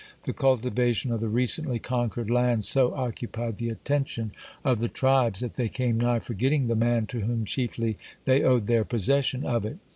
[0.23, 4.31] The cultivation of the recently conquered land so occupied the attention
[4.65, 8.65] of the tribes that they came nigh forgetting the man to whom chiefly they owed
[8.65, 9.77] their possession of it.